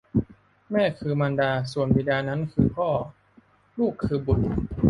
[0.71, 2.89] แม่ก็คือมารดา ส่วนบิดานั้นคือพ่อ
[3.79, 4.45] ลูกคือบุตร